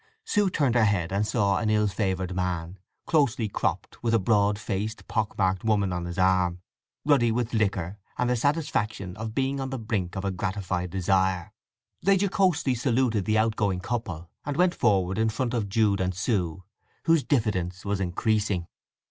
Sue 0.25 0.49
turned 0.49 0.73
her 0.73 0.83
head 0.85 1.11
and 1.11 1.27
saw 1.27 1.59
an 1.59 1.69
ill 1.69 1.85
favoured 1.85 2.33
man, 2.35 2.79
closely 3.05 3.47
cropped, 3.47 4.01
with 4.01 4.15
a 4.15 4.19
broad 4.19 4.57
faced, 4.57 5.07
pock 5.07 5.37
marked 5.37 5.63
woman 5.63 5.93
on 5.93 6.05
his 6.05 6.17
arm, 6.17 6.59
ruddy 7.05 7.31
with 7.31 7.53
liquor 7.53 7.99
and 8.17 8.27
the 8.27 8.35
satisfaction 8.35 9.15
of 9.15 9.35
being 9.35 9.59
on 9.59 9.69
the 9.69 9.77
brink 9.77 10.15
of 10.15 10.25
a 10.25 10.31
gratified 10.31 10.89
desire. 10.89 11.53
They 12.01 12.17
jocosely 12.17 12.73
saluted 12.73 13.25
the 13.25 13.37
outgoing 13.37 13.79
couple, 13.81 14.27
and 14.43 14.57
went 14.57 14.73
forward 14.73 15.19
in 15.19 15.29
front 15.29 15.53
of 15.53 15.69
Jude 15.69 16.01
and 16.01 16.15
Sue, 16.15 16.63
whose 17.03 17.21
diffidence 17.23 17.85
was 17.85 17.99
increasing. 17.99 18.65